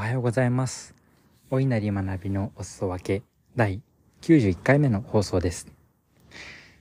[0.00, 0.94] おはようございます。
[1.50, 3.22] お稲荷学びのお裾分け
[3.54, 3.82] 第
[4.22, 5.66] 91回目の放送です。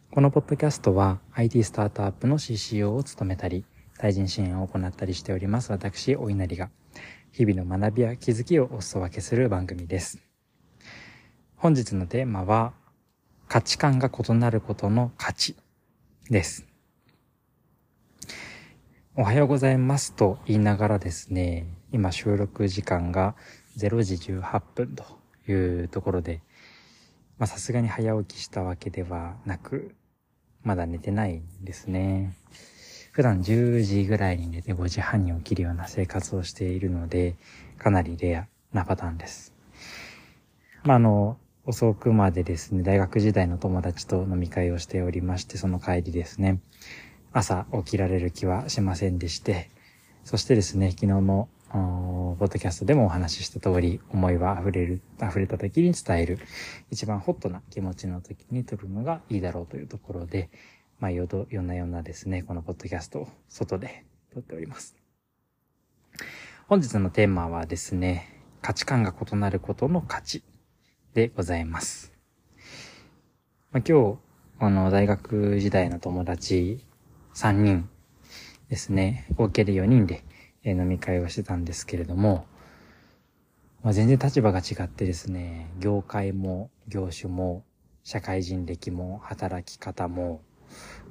[0.09, 3.65] このポッドキャストは IT スタートアップの CCO を務めたり、
[3.97, 6.69] 対人支援を行ったりしております私、お稲荷が
[7.33, 10.19] 日々の学びや気づきをお裾分けする番組です。
[11.57, 12.71] 本日のテーマは
[13.49, 15.57] 価値観が異なることの価値
[16.29, 16.65] です。
[19.17, 23.35] おはようございますと言いながらですね、今収録時間が
[23.77, 25.03] 0時18分と
[25.51, 26.41] いうところで、
[27.37, 29.95] まあさすがに早起きしたわけではなく、
[30.63, 32.35] まだ寝てないんですね。
[33.11, 37.35] 普段10時ぐらいに寝て5時半に起きるような生活をしているので、
[37.77, 39.53] かなりレアなパターンです。
[40.83, 46.59] まああの、遅くまでですね、大学時代の友達と飲み会をしておりまして、その帰りですね、
[47.31, 49.69] 朝起きられる気はしませんでして、
[50.23, 56.39] そしてですね、昨日の、ポッドキャストでもお話しした通り、思いは溢れる、溢れた時に伝える、
[56.89, 60.49] 一番ホットな気持ちの時に撮るのがいいだろうというところで、
[60.99, 64.95] まあ、夜ど、夜な夜なですね、このポッドキャストを外で撮っております。
[66.67, 70.43] 本日のテーマはですね、価値観が異なることの価値
[71.13, 72.13] でございます。
[73.71, 74.17] まあ、今日、
[74.59, 76.83] あの、大学時代の友達
[77.35, 77.89] 3人
[78.69, 80.23] ですね、合計で4人で
[80.63, 82.45] 飲み会をしてたんですけれども、
[83.83, 87.63] まあ、全然立場が違ってですね、業界も業種も
[88.03, 90.41] 社会人歴も働き方も、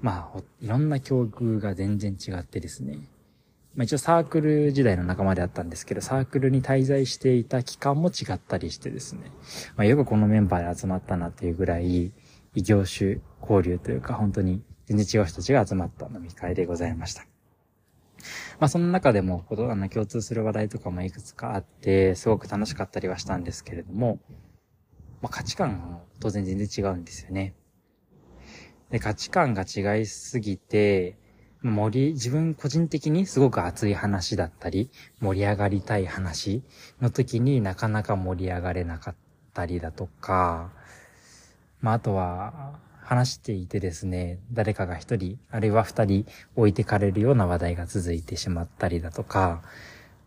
[0.01, 3.09] まあ、いろんな境遇が全然違ってですね、
[3.75, 9.31] まあ一応サークル時代の仲間であったんですけど、サークルに滞在していた期間も違ったりしてですね、
[9.77, 12.12] まあよくこのメンバーで集まったなっていうぐらい、
[12.55, 17.38] 異業種交流というか本当に全然違う人たちが集まった飲み会でございました。
[18.59, 24.19] まあその中でも、あの共通する話題とかもいくつかあって、すごく楽しかったりはしたんですけれども、
[25.23, 27.55] まあ価値観も当然全然違うんですよね。
[28.91, 31.17] で、価値観が違いすぎて、
[31.62, 34.91] 盛り、自分個人的にすごく熱い話だったり、
[35.21, 36.62] 盛り上がりたい話
[37.01, 39.15] の時になかなか盛り上がれなかっ
[39.55, 40.71] たりだとか、
[41.81, 42.78] まああとは、
[43.09, 46.27] 話していてですね、誰かが一人、あるいは二人
[46.57, 49.63] 置いてかれるような話題が続いてしまったりだとか、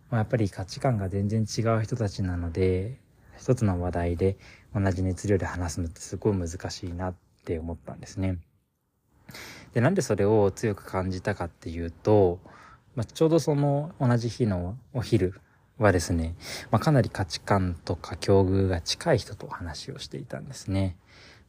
[0.09, 2.97] まあ、やっぱり価値観が全然違う人たちなので、
[3.37, 4.35] 一つの話題で
[4.73, 7.15] 同じ熱量で話すのってすごい難しいなっ
[7.45, 8.39] て思ったんですね。
[9.75, 12.39] で、なんでそれを強く感じたかっていうと、
[12.95, 15.39] まあ、ちょうどその同じ日のお昼
[15.77, 16.33] はですね、
[16.71, 20.97] まあ、かなり価値観とか境遇が近い人と話をしていたんですね。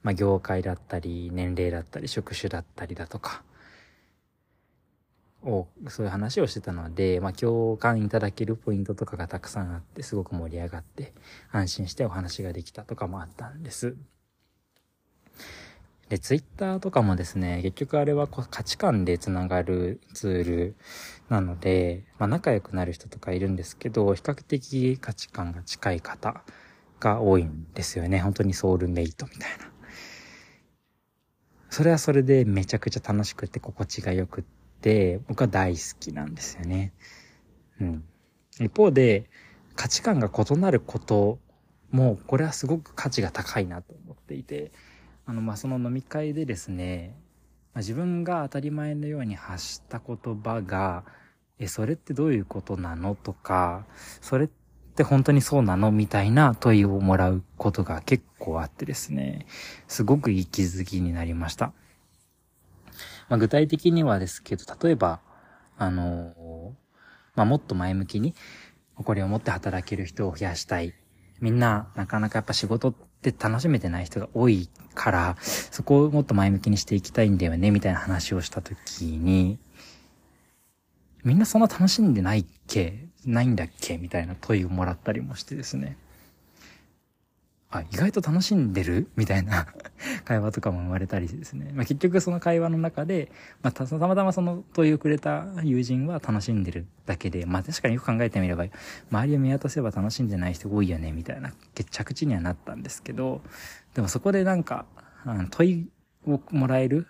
[0.03, 3.43] まあ、業界だったり、年齢だったり、職種だったりだとか、
[5.45, 11.13] を、そういう話をしてたので、まあ、共感いただけるポイントとかがたくさんあって、すごく盛り上がって、
[11.51, 13.97] 安心してお話ができたとかもあったんです。
[16.09, 20.77] で、ツイッターとかもですね、結局あれは価値観でつながるツール
[21.29, 26.43] なので、まあ、仲良くなる人とかいるんですけど、比較的価値観が近い方
[27.01, 28.21] が多いんですよね。
[28.21, 29.72] 本当にソウルメイトみたいな。
[31.73, 34.45] それはそれでめちゃくちゃ楽しくて心地が良くっ
[34.83, 36.93] て、僕は大好きなんですよね。
[37.81, 38.05] うん。
[38.61, 39.31] 一方で、
[39.75, 41.39] 価値観が異なること
[41.91, 44.71] も、これはすごく価値が高いなと思っていて、
[45.25, 47.17] あの、まあ、その飲み会でですね、
[47.73, 51.05] まあ、自分が当たり前のように発した言葉が、
[51.59, 53.15] え、それってどういうことなの？
[53.15, 53.87] とか、
[54.21, 54.51] それ
[54.93, 55.91] って本当にそうなの？
[55.91, 59.47] みたいな問いをもらうことが結構あってですね、
[59.89, 61.73] すごくいい気づきになりました。
[63.29, 65.21] まあ、具体的にはですけど、例えば、
[65.79, 66.75] あの、
[67.35, 68.35] まあ、もっと前向きに
[68.95, 70.93] 誇りを持って働ける人を増やしたい。
[71.41, 79.59] みんな、なかなかやっぱ仕事って楽しめてない人が多いから、そこをもっと前向きにしていきたいんだよね、みたいな話をしたときに、
[81.25, 83.09] みんなそんな楽しんでないっけ？
[83.27, 83.99] ないんだっけ？
[83.99, 85.97] みたいな問いをもらったりもしてですね。
[87.71, 89.09] あ、意外と楽しんでる？
[89.17, 89.67] みたいな
[90.27, 91.73] 会話とかも生まれたりですね。
[91.75, 93.33] まあ、結局その会話の中で、
[93.63, 98.67] まあ、たたまたまその問いをくれた友人は楽しんでるだけで、まあ、確かによく考えてみれば、
[99.11, 103.41] 周りを見渡せば楽しんでない人多いよね、みたいな決着地にはなったんですけど、
[103.95, 104.85] でもそこでなんか、
[105.25, 105.89] あの問い
[106.27, 107.07] をもらえる、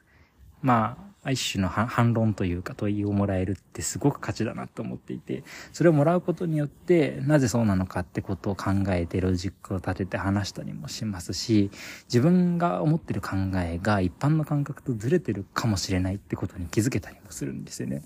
[0.60, 11.70] まあ、一種の反論というか問いをもらえるってすごく価値だなと思っていて、それをもらうことによって、なぜそうなのかってことを考えてロジックを立てて話したりもしますし、
[12.04, 18.02] 自分が思ってる考えが一般の感覚とずれてるかもしれないってことに気づけたりもするんですよね。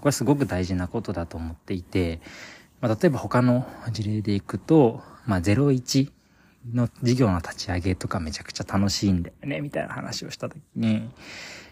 [0.00, 2.20] これすごく大事なことだと思っていて、
[2.80, 6.12] まあ、例えば他の事例でいくと、まあ、01
[6.72, 11.10] の事業の立ち上げとかめちゃくちゃ楽しいんだよね、みたいな話をした時に、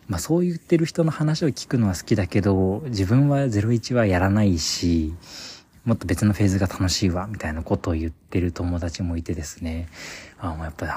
[0.09, 5.15] まあそう言ってる人の話を聞くのは好きだけど、自分は01はやらないし、
[5.85, 9.89] もっと別のフェーズが楽しいわ、みたいなことを言ってる友達もいてですね、
[10.39, 10.93] あもうやっぱり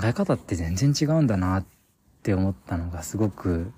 [0.00, 1.64] 考え方って全然違うんだなっ
[2.22, 3.72] て思ったのがすごく、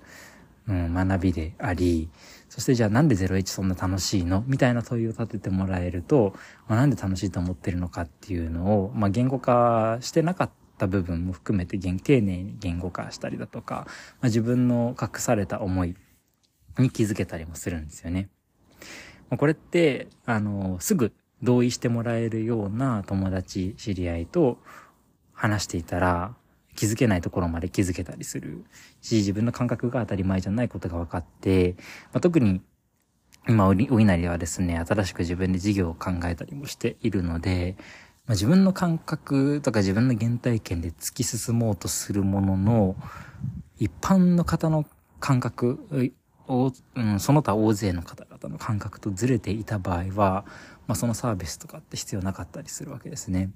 [0.67, 2.09] うん、学びであり、
[2.49, 4.43] そしてじゃあなんで01そんな楽しいの？
[4.47, 6.35] みたいな問いを立ててもらえると、
[6.67, 13.85] まあ、なんで楽しいと思ってるのかっていうのを、まあ、言語化してなかったた部分も含めて丁寧に言語化したりだとか、
[14.21, 15.95] まあ、自分の隠された思い
[16.77, 18.29] に気づけたりもするんですよね。
[19.29, 24.59] まあ、これって、あの、すぐ同意してもらえるような友達、知り合いと
[25.33, 26.35] 話していたら、
[26.75, 28.63] 気づけないところまで気づけたりする
[29.01, 31.75] し、自分の感覚が当たり前じゃないことが分かって、
[32.11, 32.61] まあ、特に
[33.47, 37.75] 今、お稲荷はですね、新しく自分で事業を考えたりもしているので、
[38.25, 42.95] まあ、自分の感覚とか自分の原体験で突き進もうとするものの、
[43.77, 44.85] 一般の方の
[45.19, 46.11] 感覚
[46.47, 50.45] を、うん、その他大勢の方々の感覚とずれていた場合は、
[50.87, 53.51] まあ、そのサービスとかって必要なかったりするわけですね。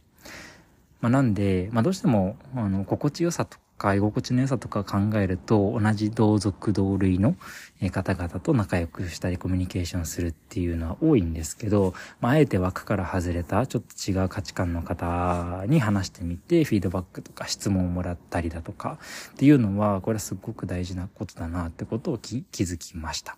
[1.00, 7.36] まあ、なんで、まあ、どうしても、あの、心地よさとか居心地の良さとか考えると、同じ同族同類の
[7.92, 19.00] 方々と仲良くしたりコミュニケーションするっていうのは多いんですけど、まあ、あえて枠から外れたちょっと違う価値観の方に話してみて、フィードバックとか質問をもらったりだとか
[19.34, 23.38] っていうのは、これはすごく大事なことだなってことを気づきました。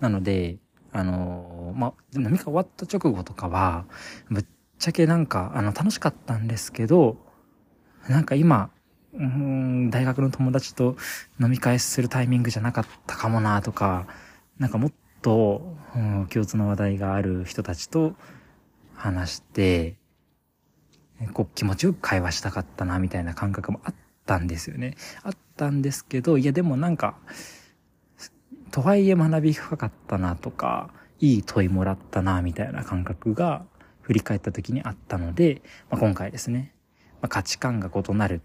[0.00, 0.56] なので、
[0.92, 3.84] あの、まあ、飲み会終わった直後とかは、
[4.30, 4.44] ぶっ
[4.78, 7.23] ちゃけなんか、あの、楽しかったんですけど、
[8.08, 8.70] なんか今、
[9.14, 10.96] うん、大学の友達と
[11.40, 14.06] 飲み会するタイミングじゃなかったかもなとか、
[14.58, 14.92] なんかもっ
[15.22, 18.14] と、うん、共通の話題がある人たちと
[18.94, 19.96] 話して、
[21.32, 23.94] こう気持ちよく会話したかったなみたいな感覚もあっ
[24.26, 24.96] たんですよね。
[25.22, 27.16] あったんですけど、いやでもなんか、
[28.70, 30.90] とはいえ学び深かったなとか、
[31.20, 33.64] いい問いもらったなみたいな感覚が
[34.02, 36.73] 振り返った時にあったので、まあ、今回ですね、
[37.24, 38.42] まあ、価値観が異なる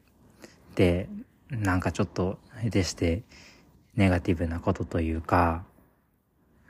[0.72, 1.10] って、
[1.50, 3.24] なんかちょっと、でして、
[3.98, 5.66] ネガティブなことというか、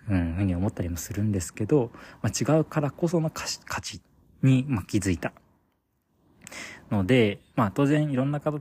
[0.09, 1.91] うん、ふうに思ったりもするんですけど、
[2.23, 4.01] まあ、違うからこその価値
[4.41, 5.33] に、まあ、気づいた。
[6.89, 8.59] ので、まあ当然いろんな方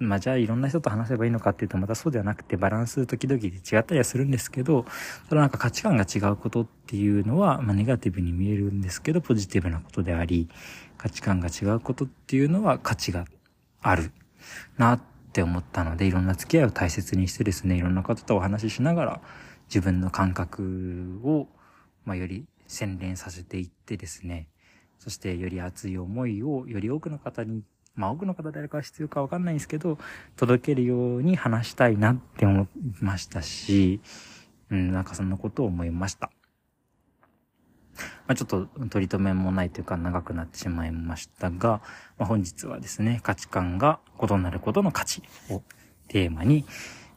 [0.00, 4.86] まあじゃあいろんな人と話せばいいのかっていうとまたそうではなくてバランス時々で違ったりはするんですけど、
[5.28, 10.48] そのなんか価値観が違うことっていうのは、まあネガティブに見えるんですけど、ポジティブなことであり、
[10.96, 13.26] 価値観が違うことっていうのは価値が
[13.82, 14.10] ある
[14.78, 15.00] なっ
[15.32, 19.20] て思ったので、いろんな付き合いを大切にしてですね、いろんな方とお話ししながら、
[19.68, 21.46] 自分の感覚を、
[22.06, 24.48] まあより洗練させていってですね、
[24.98, 27.64] そしてより熱い思いをより多くの方に
[27.94, 29.98] まあ多くの方誰か必要かわかんないんですけど、
[30.36, 32.66] 届けるように話したいなって思い
[33.00, 34.00] ましたし、
[34.70, 36.30] うん、なんかそんなことを思いました。
[38.26, 41.82] まあ、ちょっと取り留めもないというか長くなってしまいましたが、
[42.16, 45.62] まあ、本日はですね、価値観が異なることの価値を
[46.08, 46.64] テーマに、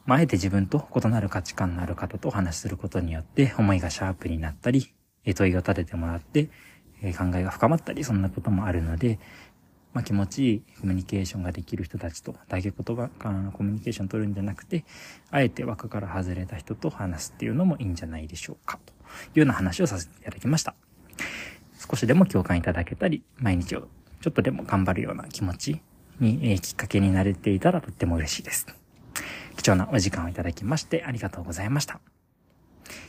[0.04, 4.92] まあ、あえて自分と異なる価値観のある方とお話しすることによって思いがシャープになったり、
[5.34, 6.50] 問いを立ててもらって、
[7.16, 9.18] 考えが深まったり、そんなこともあるので、
[9.94, 14.84] まあ、気持ちいいコミュニケーションができる人たちと、だけ言葉からのコミュニケーション取るんじゃなくて、
[15.30, 20.74] あえて枠から外れた人と話すっていうのもいいんじゃないでしょうか、というような話をさせていただきました。
[21.88, 23.88] 少しでも共感いただけたり、毎日を
[24.20, 25.80] ちょっとでも頑張るような気持ち
[26.18, 28.66] に、えー、きっかけになれていたらとっても嬉しいです。
[29.56, 32.00] 貴重なお時間をいただきましてありがとうございました。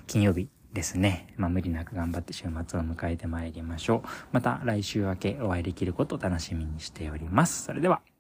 [0.06, 1.34] 金曜日ですね。
[1.38, 4.08] まあ無理なく頑張って週末を迎えてまいりましょう。
[4.32, 7.64] また来週明けお会いできることを楽しみにしております。
[7.64, 8.15] それでは。